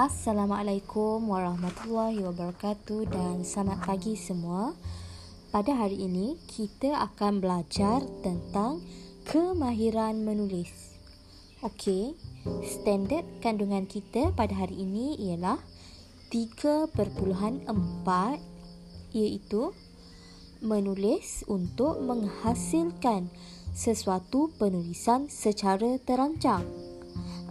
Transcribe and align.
Assalamualaikum 0.00 1.28
warahmatullahi 1.28 2.24
wabarakatuh 2.24 3.12
dan 3.12 3.44
selamat 3.44 3.84
pagi 3.84 4.16
semua. 4.16 4.72
Pada 5.52 5.76
hari 5.76 6.00
ini 6.08 6.40
kita 6.48 6.96
akan 7.04 7.44
belajar 7.44 8.00
tentang 8.24 8.80
kemahiran 9.28 10.24
menulis. 10.24 10.96
Okey, 11.60 12.16
standard 12.64 13.28
kandungan 13.44 13.84
kita 13.84 14.32
pada 14.32 14.64
hari 14.64 14.88
ini 14.88 15.20
ialah 15.20 15.60
3.4 16.32 16.96
iaitu 19.12 19.76
menulis 20.64 21.44
untuk 21.44 22.00
menghasilkan 22.00 23.28
sesuatu 23.76 24.48
penulisan 24.56 25.28
secara 25.28 26.00
terancang. 26.00 26.64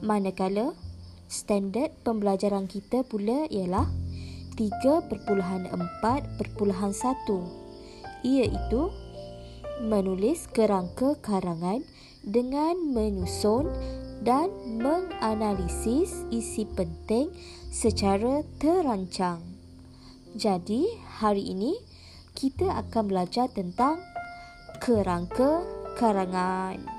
Manakala 0.00 0.87
standard 1.28 1.92
pembelajaran 2.02 2.64
kita 2.66 3.04
pula 3.04 3.44
ialah 3.52 3.86
3.4.1 4.56 5.70
iaitu 8.26 8.82
menulis 9.86 10.50
kerangka 10.50 11.14
karangan 11.22 11.86
dengan 12.26 12.74
menyusun 12.90 13.70
dan 14.26 14.50
menganalisis 14.82 16.26
isi 16.34 16.66
penting 16.66 17.30
secara 17.70 18.42
terancang. 18.58 19.38
Jadi, 20.34 20.90
hari 21.22 21.54
ini 21.54 21.78
kita 22.34 22.66
akan 22.82 23.04
belajar 23.06 23.46
tentang 23.54 24.02
kerangka 24.82 25.62
karangan. 25.94 26.97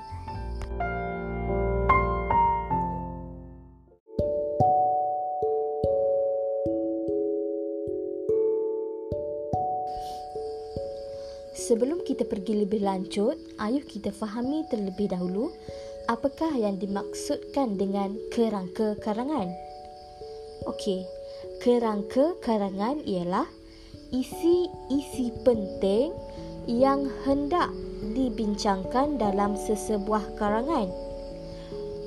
Sebelum 11.70 12.02
kita 12.02 12.26
pergi 12.26 12.66
lebih 12.66 12.82
lanjut, 12.82 13.38
ayuh 13.62 13.86
kita 13.86 14.10
fahami 14.10 14.66
terlebih 14.74 15.06
dahulu 15.06 15.54
apakah 16.10 16.50
yang 16.50 16.82
dimaksudkan 16.82 17.78
dengan 17.78 18.10
kerangka 18.34 18.98
karangan. 18.98 19.46
Okey, 20.66 21.06
kerangka 21.62 22.34
karangan 22.42 22.98
ialah 23.06 23.46
isi-isi 24.10 25.30
penting 25.46 26.10
yang 26.66 27.06
hendak 27.22 27.70
dibincangkan 28.18 29.22
dalam 29.22 29.54
sesebuah 29.54 30.42
karangan. 30.42 30.90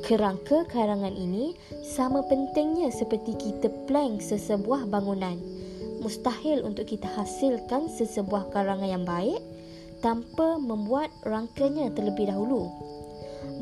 Kerangka 0.03 0.67
karangan 0.67 1.15
ini 1.15 1.55
sama 1.87 2.19
pentingnya 2.27 2.91
seperti 2.91 3.31
kita 3.39 3.71
plan 3.87 4.19
sesebuah 4.19 4.91
bangunan 4.91 5.39
mustahil 6.03 6.67
untuk 6.67 6.91
kita 6.91 7.07
hasilkan 7.15 7.87
sesebuah 7.87 8.51
karangan 8.51 8.91
yang 8.91 9.07
baik 9.07 9.52
tanpa 10.03 10.59
membuat 10.59 11.07
rangkanya 11.23 11.87
terlebih 11.95 12.27
dahulu. 12.27 12.67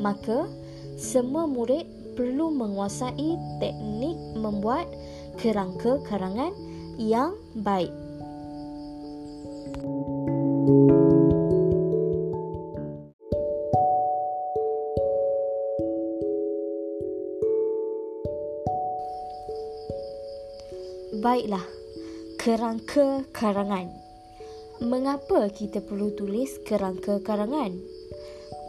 Maka, 0.02 0.50
semua 0.98 1.46
murid 1.46 1.86
perlu 2.18 2.50
menguasai 2.50 3.38
teknik 3.62 4.18
membuat 4.36 4.90
kerangka 5.38 6.02
karangan 6.10 6.52
yang 6.98 7.38
baik. 7.54 7.94
Baiklah 21.22 21.62
kerangka 22.42 23.22
karangan. 23.30 24.11
Mengapa 24.82 25.46
kita 25.54 25.78
perlu 25.78 26.10
tulis 26.18 26.58
kerangka 26.66 27.22
karangan? 27.22 27.70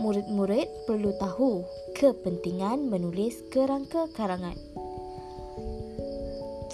Murid-murid 0.04 0.68
perlu 0.84 1.08
tahu 1.16 1.64
kepentingan 1.96 2.84
menulis 2.84 3.40
kerangka 3.48 4.12
karangan. 4.12 4.52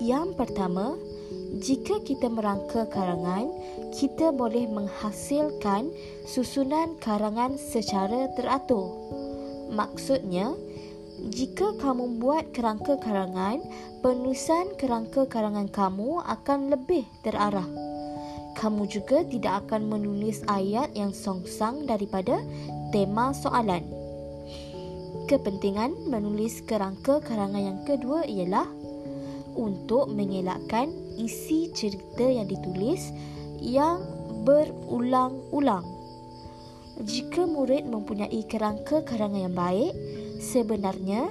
Yang 0.02 0.34
pertama, 0.34 0.98
jika 1.62 2.02
kita 2.02 2.26
merangka 2.26 2.90
karangan, 2.90 3.46
kita 3.94 4.34
boleh 4.34 4.66
menghasilkan 4.66 5.86
susunan 6.26 6.98
karangan 6.98 7.62
secara 7.62 8.26
teratur. 8.34 8.90
Maksudnya, 9.70 10.50
jika 11.30 11.78
kamu 11.78 12.18
buat 12.18 12.50
kerangka 12.50 12.98
karangan, 12.98 13.62
penulisan 14.02 14.74
kerangka 14.74 15.30
karangan 15.30 15.70
kamu 15.70 16.26
akan 16.26 16.74
lebih 16.74 17.06
terarah. 17.22 17.87
Kamu 18.58 18.90
juga 18.90 19.22
tidak 19.22 19.70
akan 19.70 19.86
menulis 19.86 20.42
ayat 20.50 20.90
yang 20.98 21.14
songsang 21.14 21.86
daripada 21.86 22.42
tema 22.90 23.30
soalan. 23.30 23.86
Kepentingan 25.30 26.10
menulis 26.10 26.66
kerangka 26.66 27.22
karangan 27.22 27.62
yang 27.62 27.80
kedua 27.86 28.26
ialah 28.26 28.66
untuk 29.54 30.10
mengelakkan 30.10 30.90
isi 31.14 31.70
cerita 31.70 32.26
yang 32.26 32.50
ditulis 32.50 33.14
yang 33.62 34.02
berulang-ulang. 34.42 35.86
Jika 36.98 37.46
murid 37.46 37.86
mempunyai 37.86 38.42
kerangka 38.50 39.06
karangan 39.06 39.46
yang 39.46 39.54
baik, 39.54 39.94
sebenarnya 40.42 41.30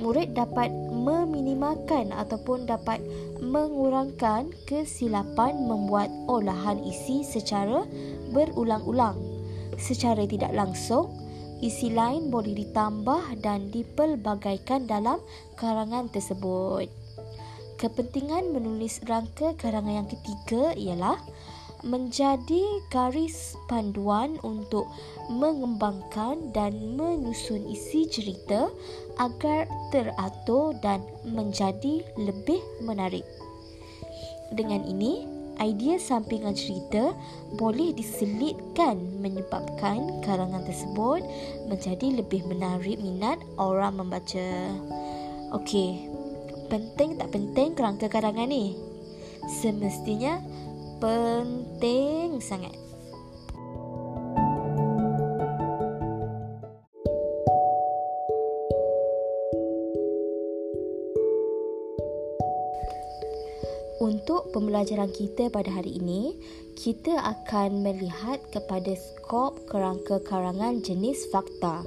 murid 0.00 0.32
dapat 0.32 0.72
meminimalkan 0.90 2.10
ataupun 2.10 2.64
dapat 2.64 2.98
mengurangkan 3.38 4.50
kesilapan 4.64 5.54
membuat 5.68 6.08
olahan 6.26 6.80
isi 6.82 7.22
secara 7.22 7.84
berulang-ulang. 8.32 9.16
Secara 9.76 10.24
tidak 10.24 10.52
langsung, 10.56 11.12
isi 11.60 11.92
lain 11.92 12.32
boleh 12.32 12.56
ditambah 12.56 13.40
dan 13.44 13.68
dipelbagaikan 13.68 14.88
dalam 14.88 15.20
karangan 15.56 16.08
tersebut. 16.08 16.88
Kepentingan 17.80 18.52
menulis 18.52 19.00
rangka 19.08 19.56
karangan 19.56 20.04
yang 20.04 20.08
ketiga 20.08 20.76
ialah 20.76 21.16
menjadi 21.80 22.62
garis 22.92 23.56
panduan 23.66 24.36
untuk 24.44 24.88
mengembangkan 25.32 26.52
dan 26.52 26.96
menyusun 26.96 27.64
isi 27.70 28.04
cerita 28.08 28.68
agar 29.16 29.64
teratur 29.94 30.76
dan 30.84 31.00
menjadi 31.24 32.04
lebih 32.20 32.60
menarik. 32.84 33.24
Dengan 34.50 34.82
ini, 34.84 35.24
idea 35.60 36.00
sampingan 36.00 36.56
cerita 36.56 37.14
boleh 37.54 37.92
diselitkan 37.94 38.98
menyebabkan 39.20 40.24
karangan 40.24 40.64
tersebut 40.64 41.22
menjadi 41.68 42.18
lebih 42.18 42.42
menarik 42.48 42.98
minat 42.98 43.38
orang 43.60 44.00
membaca. 44.00 44.74
Okey, 45.54 46.10
penting 46.72 47.20
tak 47.20 47.30
penting 47.30 47.76
kerangka 47.76 48.08
karangan 48.08 48.48
ni? 48.48 48.74
Semestinya 49.60 50.38
penting 51.00 52.44
sangat. 52.44 52.76
Untuk 64.00 64.52
pembelajaran 64.52 65.12
kita 65.12 65.52
pada 65.52 65.68
hari 65.72 66.00
ini, 66.00 66.36
kita 66.76 67.20
akan 67.20 67.84
melihat 67.84 68.40
kepada 68.48 68.96
skop 68.96 69.60
kerangka 69.68 70.20
karangan 70.24 70.80
jenis 70.80 71.28
fakta. 71.28 71.84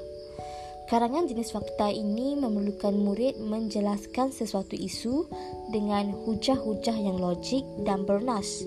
Karangan 0.94 1.26
jenis 1.26 1.50
fakta 1.50 1.90
ini 1.90 2.38
memerlukan 2.38 2.94
murid 2.94 3.42
menjelaskan 3.42 4.30
sesuatu 4.30 4.78
isu 4.78 5.26
dengan 5.74 6.14
hujah-hujah 6.14 6.98
yang 7.02 7.18
logik 7.18 7.66
dan 7.82 8.06
bernas 8.06 8.62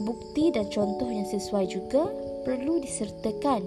bukti 0.00 0.50
dan 0.50 0.66
contoh 0.72 1.08
yang 1.08 1.28
sesuai 1.28 1.68
juga 1.68 2.08
perlu 2.42 2.80
disertakan 2.80 3.64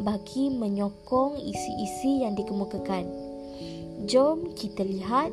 bagi 0.00 0.52
menyokong 0.52 1.40
isi-isi 1.40 2.24
yang 2.24 2.36
dikemukakan. 2.36 3.04
Jom 4.08 4.56
kita 4.56 4.84
lihat 4.84 5.28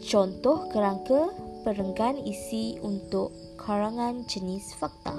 contoh 0.00 0.68
kerangka 0.72 1.32
perenggan 1.66 2.16
isi 2.24 2.80
untuk 2.80 3.32
karangan 3.60 4.24
jenis 4.24 4.72
fakta. 4.76 5.12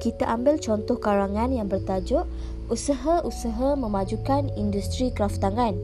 Kita 0.00 0.32
ambil 0.32 0.56
contoh 0.56 0.96
karangan 0.96 1.52
yang 1.52 1.68
bertajuk 1.68 2.24
usaha-usaha 2.72 3.76
memajukan 3.76 4.48
industri 4.56 5.12
kraftangan. 5.12 5.76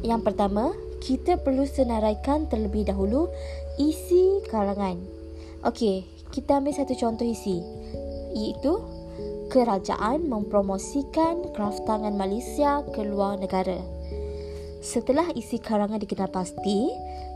Yang 0.00 0.20
pertama, 0.32 0.72
kita 1.04 1.36
perlu 1.36 1.68
senaraikan 1.68 2.48
terlebih 2.48 2.88
dahulu 2.88 3.28
isi 3.76 4.40
karangan. 4.48 4.96
Okey, 5.64 6.08
kita 6.32 6.56
ambil 6.56 6.72
satu 6.72 6.96
contoh 6.96 7.28
isi 7.28 7.60
iaitu 8.32 8.80
kerajaan 9.50 10.24
mempromosikan 10.30 11.52
kraftangan 11.52 12.14
Malaysia 12.14 12.80
ke 12.94 13.02
luar 13.04 13.36
negara. 13.36 13.76
Setelah 14.80 15.28
isi 15.36 15.60
karangan 15.60 16.00
dikenal 16.00 16.32
pasti, 16.32 16.88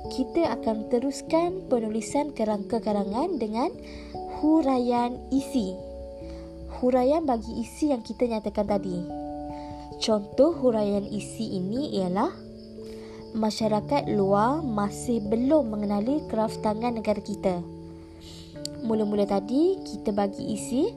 kita 0.09 0.57
akan 0.57 0.89
teruskan 0.89 1.69
penulisan 1.69 2.33
kerangka 2.33 2.81
karangan 2.81 3.37
dengan 3.37 3.69
huraian 4.41 5.21
isi. 5.29 5.94
Huraian 6.81 7.23
bagi 7.29 7.63
isi 7.63 7.95
yang 7.95 8.03
kita 8.03 8.27
nyatakan 8.27 8.67
tadi. 8.67 8.99
Contoh 10.03 10.57
huraian 10.59 11.07
isi 11.07 11.59
ini 11.59 12.01
ialah 12.01 12.33
masyarakat 13.35 14.11
luar 14.11 14.63
masih 14.63 15.23
belum 15.23 15.71
mengenali 15.75 16.23
kraftangan 16.31 16.99
negara 16.99 17.23
kita. 17.23 17.63
Mula-mula 18.83 19.27
tadi 19.27 19.79
kita 19.83 20.11
bagi 20.11 20.55
isi 20.55 20.91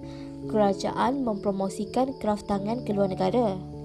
kerajaan 0.49 1.21
mempromosikan 1.21 2.17
kraftangan 2.19 2.83
ke 2.83 2.91
luar 2.91 3.13
negara 3.13 3.77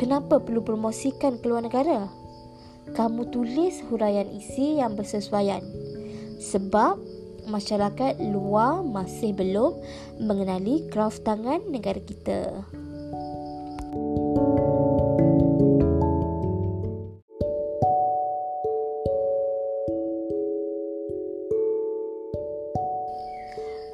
kenapa 0.00 0.40
perlu 0.40 0.64
promosikan 0.64 1.36
keluar 1.44 1.60
negara? 1.60 2.08
Kamu 2.96 3.28
tulis 3.28 3.84
huraian 3.92 4.24
isi 4.32 4.80
yang 4.80 4.96
bersesuaian. 4.96 5.60
Sebab 6.40 6.96
masyarakat 7.48 8.20
luar 8.20 8.84
masih 8.84 9.32
belum 9.32 9.78
mengenali 10.20 10.88
kraft 10.90 11.24
tangan 11.24 11.64
negara 11.70 12.00
kita. 12.02 12.66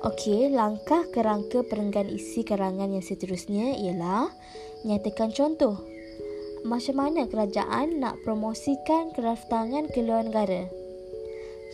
Okey, 0.06 0.54
langkah 0.54 1.02
kerangka 1.10 1.66
perenggan 1.66 2.06
isi 2.06 2.46
karangan 2.46 2.94
yang 2.94 3.02
seterusnya 3.02 3.75
ialah 3.75 4.31
nyatakan 4.87 5.34
contoh 5.34 5.82
macam 6.66 6.99
mana 6.99 7.31
kerajaan 7.31 8.02
nak 8.02 8.19
promosikan 8.26 9.14
kraftangan 9.14 9.87
ke 9.87 10.02
luar 10.02 10.26
negara. 10.26 10.66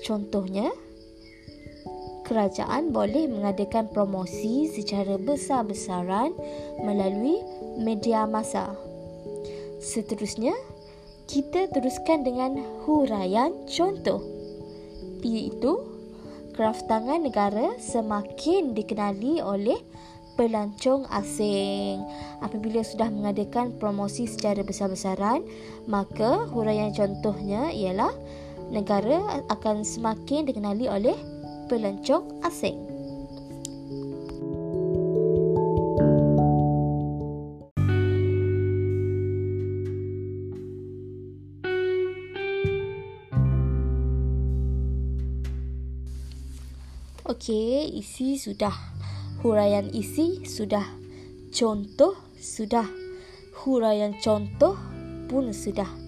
Contohnya, 0.04 0.68
kerajaan 2.24 2.94
boleh 2.94 3.28
mengadakan 3.28 3.90
promosi 3.90 4.70
secara 4.70 5.18
besar-besaran 5.18 6.34
melalui 6.82 7.42
media 7.78 8.24
masa. 8.26 8.74
Seterusnya, 9.82 10.54
kita 11.26 11.70
teruskan 11.70 12.22
dengan 12.22 12.60
huraian 12.86 13.50
contoh. 13.66 14.22
Iaitu, 15.22 15.78
kraftangan 16.54 17.22
negara 17.22 17.78
semakin 17.78 18.74
dikenali 18.74 19.40
oleh 19.40 19.78
pelancong 20.34 21.06
asing. 21.12 22.02
Apabila 22.42 22.82
sudah 22.82 23.08
mengadakan 23.08 23.74
promosi 23.76 24.26
secara 24.26 24.60
besar-besaran, 24.64 25.44
maka 25.86 26.46
huraian 26.50 26.90
contohnya 26.92 27.70
ialah 27.70 28.12
negara 28.72 29.44
akan 29.52 29.84
semakin 29.84 30.48
dikenali 30.48 30.88
oleh 30.88 31.14
pelancong 31.70 32.26
asing. 32.42 32.78
Okey, 47.22 47.98
isi 47.98 48.38
sudah 48.38 48.74
huraian 49.42 49.90
isi 49.90 50.46
sudah, 50.46 50.86
contoh 51.50 52.14
sudah, 52.38 52.86
huraian 53.62 54.14
contoh 54.22 54.78
pun 55.26 55.50
sudah. 55.50 56.01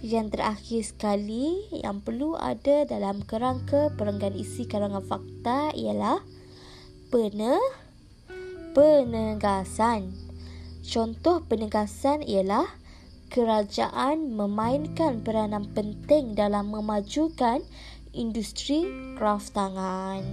Yang 0.00 0.32
terakhir 0.32 0.80
sekali 0.80 1.68
yang 1.76 2.00
perlu 2.00 2.32
ada 2.32 2.88
dalam 2.88 3.20
kerangka 3.20 3.92
perenggan 4.00 4.32
isi 4.32 4.64
karangan 4.64 5.04
fakta 5.04 5.76
ialah 5.76 6.24
pene 7.12 7.60
penegasan. 8.72 10.16
Contoh 10.80 11.44
penegasan 11.44 12.24
ialah 12.24 12.64
kerajaan 13.28 14.32
memainkan 14.32 15.20
peranan 15.20 15.68
penting 15.70 16.32
dalam 16.32 16.72
memajukan 16.72 17.60
industri 18.16 18.88
kraft 19.20 19.52
tangan. 19.52 20.24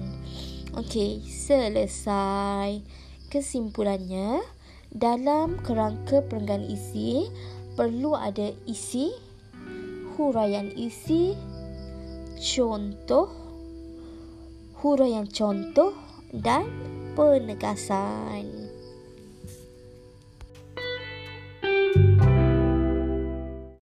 Okey, 0.79 1.21
selesai. 1.27 2.79
Kesimpulannya, 3.27 4.39
dalam 4.95 5.59
kerangka 5.59 6.23
perenggan 6.23 6.63
isi, 6.63 7.27
perlu 7.75 8.15
ada 8.15 8.55
isi, 8.63 9.26
huraian 10.17 10.73
isi, 10.73 11.37
contoh, 12.41 13.29
huraian 14.81 15.29
contoh 15.29 15.93
dan 16.33 16.65
penegasan. 17.13 18.56